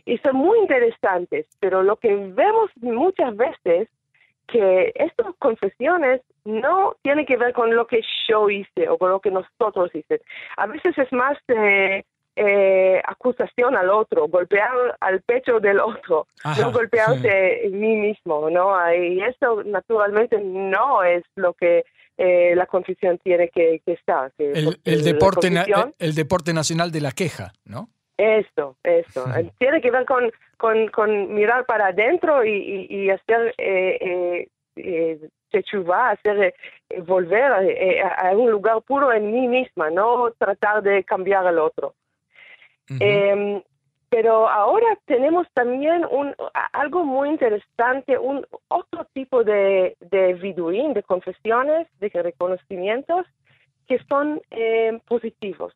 y 0.06 0.18
son 0.20 0.38
muy 0.38 0.58
interesantes, 0.60 1.46
pero 1.60 1.84
lo 1.84 1.98
que 1.98 2.16
vemos 2.16 2.72
muchas 2.78 3.36
veces 3.36 3.90
que 4.48 4.94
estas 4.96 5.36
confesiones 5.40 6.22
no 6.46 6.96
tienen 7.02 7.26
que 7.26 7.36
ver 7.36 7.54
con 7.54 7.76
lo 7.76 7.86
que 7.86 8.02
yo 8.30 8.50
hice 8.50 8.88
o 8.88 8.98
con 8.98 9.12
lo 9.12 9.20
que 9.20 9.32
nosotros 9.32 9.94
hicimos. 9.94 10.22
A 10.56 10.68
veces 10.68 10.98
es 10.98 11.12
más 11.12 11.38
eh, 11.50 12.06
eh, 12.39 13.01
acusación 13.03 13.75
al 13.75 13.89
otro, 13.89 14.27
golpear 14.27 14.70
al 15.00 15.22
pecho 15.22 15.60
del 15.60 15.79
otro, 15.79 16.27
no 16.60 16.72
golpearse 16.72 17.65
en 17.65 17.79
mí 17.79 17.96
mismo, 17.96 18.50
¿no? 18.50 18.72
Y 18.94 19.22
eso 19.24 19.63
naturalmente 19.63 20.39
no 20.39 21.03
es 21.03 21.24
lo 21.36 21.53
que 21.53 21.84
eh, 22.17 22.53
la 22.56 22.67
confesión 22.67 23.17
tiene 23.20 23.50
que, 23.50 23.82
estar. 23.86 24.32
el, 24.38 25.03
deporte 25.03 25.50
el 26.00 26.15
deporte 26.15 26.53
nacional 26.53 26.91
de 26.91 27.01
la 27.01 27.12
queja, 27.12 27.53
¿no? 27.65 27.89
Eso, 28.17 28.75
eso. 28.84 29.25
Tiene 29.60 29.82
que 29.82 29.91
ver 29.91 30.06
con, 30.06 30.32
con, 30.91 31.34
mirar 31.34 31.65
para 31.65 31.88
adentro 31.88 32.44
y, 32.44 33.10
hacer 33.10 33.53
eh, 33.60 34.48
eh, 34.75 35.20
hacer 36.13 36.53
volver 37.06 37.51
a, 38.03 38.32
un 38.32 38.50
lugar 38.50 38.82
puro 38.82 39.13
en 39.13 39.32
mí 39.32 39.48
misma, 39.48 39.91
no 39.91 40.32
tratar 40.38 40.82
de 40.82 41.03
cambiar 41.03 41.46
al 41.46 41.60
otro. 41.60 41.94
Em, 42.89 43.62
pero 44.10 44.48
ahora 44.48 44.98
tenemos 45.06 45.48
también 45.53 46.06
un, 46.10 46.34
algo 46.72 47.03
muy 47.03 47.29
interesante, 47.29 48.17
un 48.17 48.46
otro 48.70 49.06
tipo 49.13 49.44
de, 49.44 49.98
de 50.00 50.34
viduín, 50.36 50.94
de 50.94 51.03
confesiones, 51.03 51.88
de 52.00 52.10
reconocimientos 52.10 53.25
que 53.88 54.00
son 54.08 54.41
em, 54.51 55.00
positivos. 55.01 55.74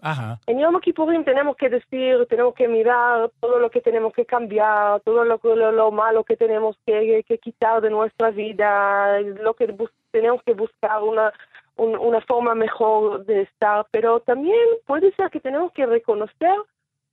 Ajá. 0.00 0.38
En 0.46 0.58
Yom 0.58 0.78
Kippurim 0.80 1.24
tenemos 1.24 1.56
que 1.56 1.68
decir, 1.68 2.26
tenemos 2.28 2.54
que 2.54 2.68
mirar 2.68 3.30
todo 3.40 3.58
lo 3.58 3.70
que 3.70 3.80
tenemos 3.80 4.12
que 4.12 4.26
cambiar, 4.26 5.00
todo 5.00 5.24
lo, 5.24 5.40
lo, 5.42 5.72
lo 5.72 5.90
malo 5.90 6.22
que 6.22 6.36
tenemos 6.36 6.76
que, 6.84 7.24
que, 7.26 7.38
quitar 7.38 7.80
de 7.80 7.90
nuestra 7.90 8.30
vida, 8.30 9.20
lo 9.20 9.54
que 9.54 9.74
tenemos 10.10 10.42
que 10.44 10.52
buscar 10.52 11.02
una, 11.02 11.32
una 11.76 12.20
forma 12.22 12.54
mejor 12.54 13.24
de 13.26 13.42
estar, 13.42 13.86
pero 13.90 14.20
también 14.20 14.66
puede 14.86 15.12
ser 15.12 15.30
que 15.30 15.40
tenemos 15.40 15.72
que 15.72 15.86
reconocer 15.86 16.56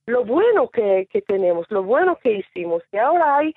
lo 0.06 0.24
bueno 0.24 0.68
que, 0.68 1.06
que 1.10 1.22
tenemos, 1.22 1.70
lo 1.70 1.82
bueno 1.82 2.18
que 2.22 2.38
hicimos. 2.38 2.82
Y 2.92 2.96
ahora 2.96 3.36
hay 3.36 3.54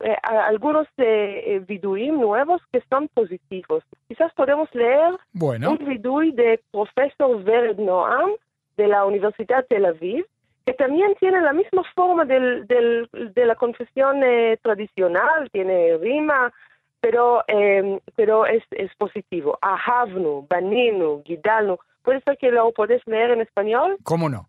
eh, 0.00 0.16
algunos 0.22 0.86
eh, 0.98 1.60
viduim 1.66 2.20
nuevos 2.20 2.62
que 2.72 2.82
son 2.88 3.08
positivos. 3.08 3.82
Quizás 4.06 4.32
podemos 4.34 4.72
leer 4.72 5.14
un 5.34 5.78
vidui 5.86 6.32
de 6.32 6.60
profesor 6.70 7.42
Vered 7.42 7.78
Noam 7.78 8.32
de 8.76 8.86
la 8.86 9.04
Universidad 9.04 9.58
de 9.58 9.76
Tel 9.76 9.86
Aviv, 9.86 10.24
que 10.64 10.74
también 10.74 11.14
tiene 11.18 11.40
la 11.40 11.52
misma 11.52 11.82
forma 11.94 12.24
del, 12.24 12.66
del, 12.68 13.08
de 13.34 13.46
la 13.46 13.56
confesión 13.56 14.22
eh, 14.22 14.58
tradicional, 14.62 15.50
tiene 15.50 15.96
rima, 15.96 16.52
pero, 17.00 17.42
eh, 17.48 18.00
pero 18.16 18.46
es, 18.46 18.62
es 18.72 18.90
positivo. 18.96 19.58
Ahavnu, 19.62 20.46
Baninu, 20.48 21.22
Gidalnu. 21.24 21.78
¿Puede 22.02 22.20
ser 22.22 22.38
que 22.38 22.50
lo 22.50 22.72
puedes 22.72 23.02
leer 23.06 23.30
en 23.30 23.40
español? 23.40 23.96
¿Cómo 24.02 24.28
no? 24.28 24.48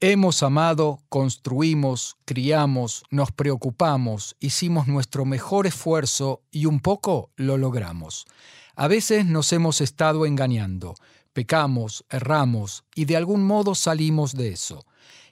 Hemos 0.00 0.42
amado, 0.42 0.98
construimos, 1.08 2.18
criamos, 2.26 3.04
nos 3.10 3.32
preocupamos, 3.32 4.36
hicimos 4.40 4.88
nuestro 4.88 5.24
mejor 5.24 5.66
esfuerzo 5.66 6.42
y 6.50 6.66
un 6.66 6.80
poco 6.80 7.30
lo 7.36 7.56
logramos. 7.56 8.26
A 8.74 8.88
veces 8.88 9.24
nos 9.24 9.54
hemos 9.54 9.80
estado 9.80 10.26
engañando, 10.26 10.96
pecamos, 11.32 12.04
erramos 12.10 12.84
y 12.94 13.06
de 13.06 13.16
algún 13.16 13.46
modo 13.46 13.74
salimos 13.74 14.34
de 14.34 14.48
eso. 14.50 14.84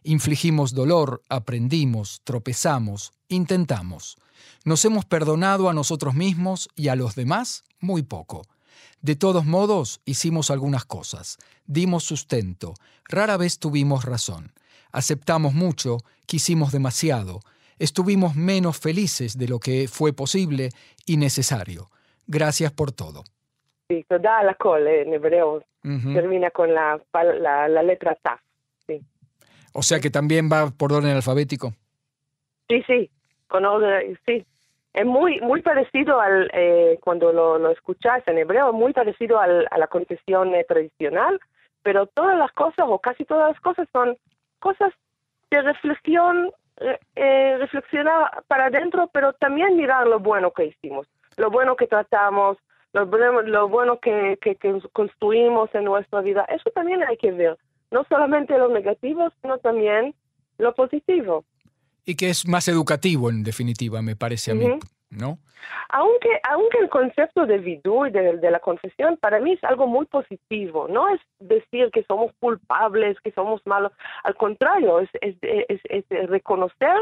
Infligimos 0.02 0.72
dolor, 0.72 1.20
aprendimos, 1.28 2.22
tropezamos, 2.24 3.12
intentamos. 3.28 4.16
Nos 4.64 4.84
hemos 4.84 5.04
perdonado 5.04 5.68
a 5.68 5.74
nosotros 5.74 6.14
mismos 6.14 6.68
y 6.74 6.88
a 6.88 6.96
los 6.96 7.14
demás 7.14 7.64
muy 7.80 8.02
poco. 8.02 8.42
De 9.00 9.16
todos 9.16 9.44
modos, 9.44 10.00
hicimos 10.06 10.50
algunas 10.50 10.86
cosas, 10.86 11.36
dimos 11.66 12.04
sustento, 12.04 12.74
rara 13.06 13.36
vez 13.36 13.58
tuvimos 13.58 14.04
razón, 14.04 14.52
aceptamos 14.92 15.52
mucho, 15.52 15.98
quisimos 16.26 16.72
demasiado, 16.72 17.40
estuvimos 17.78 18.34
menos 18.34 18.78
felices 18.78 19.36
de 19.36 19.48
lo 19.48 19.58
que 19.58 19.88
fue 19.88 20.14
posible 20.14 20.70
y 21.04 21.18
necesario. 21.18 21.90
Gracias 22.26 22.72
por 22.72 22.92
todo. 22.92 23.24
Sí, 23.88 24.06
toda 24.08 24.42
la 24.42 24.54
col 24.54 24.86
en 24.86 25.12
hebreo 25.12 25.62
termina 25.82 26.50
con 26.50 26.72
la, 26.72 26.98
la, 27.12 27.82
letra 27.82 28.14
ta. 28.14 28.42
Sí. 28.86 29.02
O 29.74 29.82
sea 29.82 30.00
que 30.00 30.08
también 30.08 30.48
va 30.50 30.70
por 30.70 30.94
orden 30.94 31.14
alfabético. 31.14 31.74
Sí, 32.68 32.82
sí, 32.86 33.10
sí, 34.26 34.44
es 34.94 35.04
muy 35.04 35.40
muy 35.40 35.60
parecido 35.60 36.20
al 36.20 36.50
eh, 36.54 36.98
cuando 37.02 37.32
lo, 37.32 37.58
lo, 37.58 37.70
escuchas 37.70 38.22
en 38.26 38.38
hebreo 38.38 38.72
muy 38.72 38.92
parecido 38.92 39.38
al, 39.40 39.66
a 39.70 39.78
la 39.78 39.88
confesión 39.88 40.54
eh, 40.54 40.64
tradicional 40.66 41.40
pero 41.82 42.06
todas 42.06 42.38
las 42.38 42.52
cosas 42.52 42.86
o 42.88 42.98
casi 43.00 43.24
todas 43.24 43.52
las 43.52 43.60
cosas 43.60 43.88
son 43.92 44.16
cosas 44.60 44.92
de 45.50 45.62
reflexión 45.62 46.50
eh, 47.16 47.56
reflexionar 47.58 48.44
para 48.46 48.66
adentro 48.66 49.10
pero 49.12 49.32
también 49.34 49.76
mirar 49.76 50.06
lo 50.06 50.20
bueno 50.20 50.52
que 50.52 50.66
hicimos 50.66 51.08
lo 51.36 51.50
bueno 51.50 51.74
que 51.74 51.88
tratamos 51.88 52.56
lo, 52.92 53.04
lo 53.04 53.68
bueno 53.68 53.98
que, 53.98 54.38
que, 54.40 54.54
que 54.54 54.80
construimos 54.92 55.68
en 55.74 55.82
nuestra 55.82 56.20
vida. 56.20 56.44
Eso 56.48 56.70
también 56.70 57.02
hay 57.02 57.16
que 57.16 57.32
ver 57.32 57.58
no 57.90 58.04
solamente 58.08 58.56
lo 58.56 58.68
negativo 58.68 59.28
sino 59.42 59.58
también 59.58 60.14
lo 60.58 60.72
positivo 60.74 61.44
y 62.04 62.16
que 62.16 62.30
es 62.30 62.46
más 62.46 62.68
educativo 62.68 63.30
en 63.30 63.42
definitiva, 63.42 64.02
me 64.02 64.16
parece 64.16 64.52
a 64.52 64.54
mí, 64.54 64.66
¿no? 65.10 65.38
Aunque, 65.88 66.28
aunque 66.50 66.78
el 66.78 66.88
concepto 66.88 67.46
de 67.46 67.58
vidú 67.58 68.06
y 68.06 68.10
de, 68.10 68.50
la 68.50 68.60
confesión 68.60 69.16
para 69.16 69.40
mí 69.40 69.52
es 69.52 69.64
algo 69.64 69.86
muy 69.86 70.06
positivo, 70.06 70.88
no 70.88 71.08
es 71.08 71.20
decir 71.38 71.90
que 71.92 72.04
somos 72.04 72.32
culpables, 72.38 73.16
que 73.22 73.32
somos 73.32 73.62
malos, 73.64 73.92
al 74.24 74.34
contrario, 74.34 75.00
es, 75.00 75.08
es, 75.20 75.36
es, 75.40 76.28
reconocer 76.28 76.96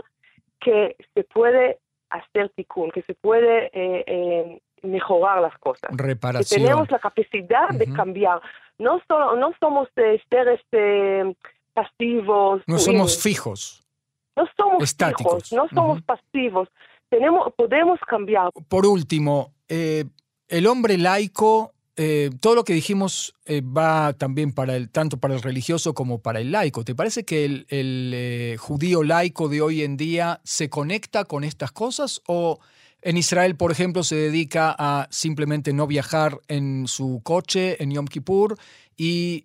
que 0.61 0.97
se 1.14 1.25
puede 1.25 1.78
hacer 2.11 2.50
tikkun, 2.50 2.90
que 2.90 3.02
se 3.02 3.14
puede 3.14 3.66
eh, 3.73 4.04
eh, 4.06 4.61
mejorar 4.82 5.40
las 5.40 5.59
cosas. 5.59 5.90
Reparación. 5.97 6.61
Que 6.61 6.64
tenemos 6.64 6.90
la 6.90 6.99
capacidad 6.99 7.71
de 7.71 7.92
cambiar. 7.92 8.40
No, 8.78 9.00
solo, 9.09 9.37
no 9.37 9.52
somos 9.59 9.88
de 9.97 10.23
seres 10.30 10.61
este, 10.61 11.37
pasivos. 11.73 12.62
No 12.66 12.78
somos 12.78 13.21
fijos 13.21 13.82
no 14.36 14.44
somos 14.56 14.94
fijos, 14.96 15.52
no 15.52 15.68
somos 15.68 16.02
pasivos. 16.02 16.68
tenemos, 17.10 17.52
podemos 17.56 17.98
cambiar. 18.08 18.50
Por 18.68 18.86
último, 18.86 19.52
eh, 19.68 20.04
el 20.48 20.66
hombre 20.66 20.96
laico, 20.96 21.72
eh, 21.96 22.30
todo 22.40 22.54
lo 22.54 22.64
que 22.64 22.72
dijimos 22.72 23.34
eh, 23.44 23.60
va 23.60 24.14
también 24.14 24.52
para 24.52 24.76
el, 24.76 24.90
tanto 24.90 25.18
para 25.18 25.34
el 25.34 25.42
religioso 25.42 25.92
como 25.92 26.20
para 26.20 26.40
el 26.40 26.52
laico. 26.52 26.84
¿Te 26.84 26.94
parece 26.94 27.24
que 27.24 27.44
el, 27.44 27.66
el 27.68 28.56
judío 28.58 29.02
laico 29.02 29.48
de 29.48 29.60
hoy 29.60 29.82
en 29.82 29.96
día 29.96 30.40
se 30.44 30.70
conecta 30.70 31.24
con 31.24 31.44
estas 31.44 31.72
cosas 31.72 32.22
o 32.26 32.58
en 33.02 33.16
Israel, 33.16 33.56
por 33.56 33.72
ejemplo, 33.72 34.04
se 34.04 34.14
dedica 34.14 34.74
a 34.78 35.08
simplemente 35.10 35.72
no 35.72 35.86
viajar 35.86 36.38
en 36.46 36.86
su 36.86 37.20
coche 37.24 37.82
en 37.82 37.90
Yom 37.90 38.06
Kippur 38.06 38.56
y 38.96 39.44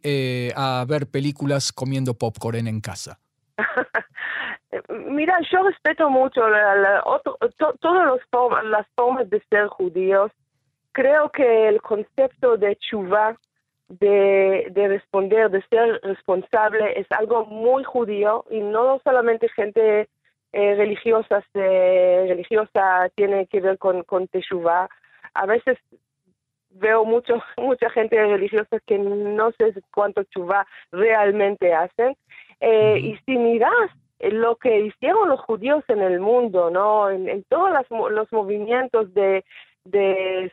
a 0.55 0.85
ver 0.87 1.07
películas 1.07 1.71
comiendo 1.71 2.13
popcorn 2.13 2.67
en 2.67 2.81
casa? 2.81 3.19
Mira, 4.89 5.39
yo 5.49 5.63
respeto 5.63 6.09
mucho 6.09 6.41
todas 7.79 8.65
las 8.65 8.87
formas 8.95 9.29
de 9.29 9.41
ser 9.49 9.67
judíos. 9.67 10.31
Creo 10.91 11.29
que 11.29 11.69
el 11.69 11.81
concepto 11.81 12.57
de 12.57 12.75
chuva, 12.75 13.37
de, 13.87 14.69
responder, 14.75 15.49
de 15.49 15.61
ser 15.69 16.01
responsable, 16.03 16.99
es 16.99 17.07
algo 17.11 17.45
muy 17.45 17.83
judío 17.85 18.45
y 18.49 18.59
no 18.59 18.99
solamente 19.03 19.47
gente 19.49 20.09
eh, 20.51 20.75
religiosa, 20.75 21.43
religiosa 21.53 23.09
tiene 23.15 23.47
que 23.47 23.61
ver 23.61 23.77
con, 23.77 24.03
con 24.03 24.27
teshuva. 24.27 24.89
A 25.33 25.45
veces 25.45 25.77
veo 26.71 27.05
mucho, 27.05 27.41
mucha 27.57 27.89
gente 27.89 28.17
religiosa 28.17 28.79
que 28.85 28.97
no 28.97 29.51
sé 29.51 29.73
cuánto 29.93 30.23
chuva 30.23 30.67
realmente 30.91 31.73
hacen. 31.73 32.17
Eh, 32.59 32.99
y 32.99 33.17
si 33.25 33.37
miras 33.37 33.71
eh, 33.71 34.06
lo 34.19 34.55
que 34.55 34.79
hicieron 34.79 35.29
los 35.29 35.39
judíos 35.41 35.83
en 35.87 36.01
el 36.01 36.19
mundo, 36.19 36.69
¿no? 36.69 37.09
En, 37.09 37.43
todos 37.49 37.71
los 37.89 38.31
movimientos 38.31 39.13
de, 39.13 39.43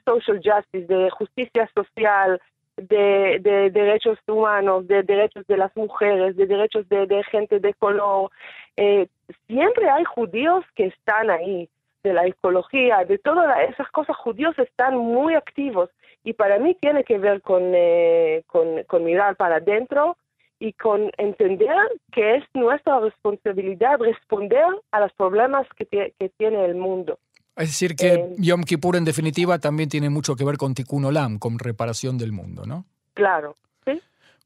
social 0.04 0.40
justice, 0.44 0.87
de 0.87 1.11
justicia 1.11 1.71
social, 1.75 2.40
de, 2.76 3.38
de, 3.40 3.71
derechos 3.71 4.18
humanos, 4.26 4.87
de 4.87 5.02
derechos 5.02 5.47
de 5.47 5.56
las 5.56 5.75
mujeres, 5.76 6.37
de 6.37 6.47
derechos 6.47 6.88
de, 6.88 7.23
gente 7.30 7.61
de 7.61 7.75
color. 7.75 8.30
Eh, 8.76 9.09
siempre 9.47 9.88
hay 9.88 10.04
judíos 10.04 10.64
que 10.75 10.87
están 10.87 11.30
ahí, 11.30 11.68
de 12.02 12.12
la 12.12 12.26
ecología, 12.26 13.04
de 13.06 13.16
todas 13.16 13.49
esas 13.71 13.90
cosas, 13.90 14.14
judíos 14.16 14.59
están 14.59 14.99
muy 14.99 15.35
activos 15.35 15.88
y 16.23 16.35
para 16.35 16.59
mí 16.59 16.75
tiene 16.75 17.02
que 17.02 17.16
ver 17.18 17.40
con, 17.40 17.73
eh, 17.75 18.44
con 18.47 19.04
mirar 19.04 19.37
para 19.37 19.56
adentro 19.56 20.18
y 20.58 20.73
con 20.75 21.11
entender 21.18 21.76
que 22.12 22.37
es 22.37 22.44
nuestra 22.54 23.00
responsabilidad 23.00 23.99
responder 23.99 24.64
a 24.92 25.00
los 25.00 25.12
problemas 25.12 25.66
que, 25.76 25.87
que 25.87 26.28
tiene 26.37 26.64
el 26.64 26.75
mundo. 26.75 27.18
Es 27.56 27.68
decir, 27.68 27.94
que 27.94 28.14
eh, 28.14 28.34
Yom 28.38 28.62
Kippur 28.62 28.96
en 28.96 29.04
definitiva 29.04 29.58
también 29.58 29.88
tiene 29.88 30.11
mucho 30.11 30.34
que 30.34 30.44
ver 30.44 30.56
con 30.56 30.75
Tikkun 30.75 31.04
Olam, 31.04 31.38
con 31.38 31.58
reparación 31.58 32.18
del 32.18 32.32
mundo, 32.32 32.64
¿no? 32.66 32.84
Claro, 33.14 33.54
sí. 33.84 34.00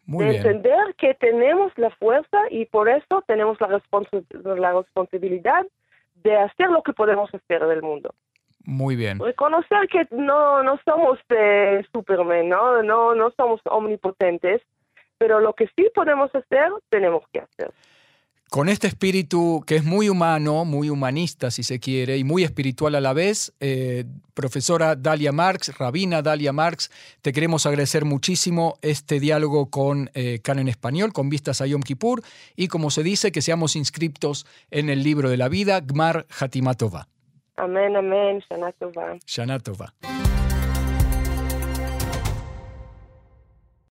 Muy 0.05 0.27
de 0.27 0.37
entender 0.37 0.95
que 0.99 1.15
tenemos 1.15 1.73
la 1.77 1.91
fuerza 1.91 2.39
y 2.51 2.67
por 2.67 2.89
eso 2.89 3.23
tenemos 3.27 3.59
la, 3.61 3.69
la 3.69 4.73
responsabilidad 4.73 5.67
de 6.23 6.37
hacer 6.37 6.69
lo 6.69 6.83
que 6.83 6.93
podemos 6.93 7.35
hacer 7.35 7.65
del 7.67 7.83
mundo. 7.83 8.15
Muy 8.65 8.97
bien. 8.97 9.19
Reconocer 9.19 9.89
que 9.89 10.07
no, 10.11 10.63
no 10.63 10.79
somos 10.85 11.19
eh, 11.31 11.83
Superman, 11.91 12.51
¿no? 12.51 12.83
¿no? 12.83 13.15
No 13.15 13.31
somos 13.31 13.61
omnipotentes, 13.65 14.61
pero 15.19 15.41
lo 15.41 15.53
que 15.53 15.67
sí 15.77 15.89
podemos 15.95 16.35
hacer, 16.35 16.71
tenemos 16.89 17.23
que 17.33 17.41
hacer. 17.41 17.73
Con 18.51 18.71
este 18.71 18.87
espíritu 18.87 19.63
que 19.67 19.77
es 19.77 19.85
muy 19.85 20.09
humano, 20.09 20.65
muy 20.65 20.89
humanista 20.89 21.51
si 21.51 21.63
se 21.63 21.81
quiere, 21.81 22.17
y 22.17 22.25
muy 22.25 22.45
espiritual 22.45 22.95
a 22.95 23.01
la 23.01 23.13
vez, 23.13 23.53
eh, 23.61 24.05
profesora 24.33 24.97
Dalia 24.97 25.33
Marx, 25.33 25.77
rabina 25.77 26.23
Dalia 26.23 26.55
Marx, 26.55 26.91
te 27.21 27.33
queremos 27.33 27.67
agradecer 27.67 28.07
muchísimo 28.07 28.79
este 28.81 29.21
diálogo 29.21 29.69
con 29.69 30.11
eh, 30.15 30.41
en 30.43 30.69
Español, 30.69 31.13
con 31.13 31.29
vistas 31.29 31.61
a 31.61 31.67
Yom 31.67 31.83
Kippur, 31.83 32.23
y 32.57 32.69
como 32.69 32.91
se 32.91 33.03
dice, 33.03 33.33
que 33.33 33.43
seamos 33.43 33.77
inscriptos 33.77 34.47
en 34.71 34.89
el 34.89 35.03
libro 35.03 35.29
de 35.29 35.37
la 35.37 35.51
vida, 35.51 35.81
Gmar 35.81 36.25
Hatimatova. 36.41 37.07
Amén, 37.57 37.97
amén, 37.97 38.43
Shana 38.49 38.73
Tova. 38.73 39.19
Shana 39.27 39.59
Tova. 39.59 39.93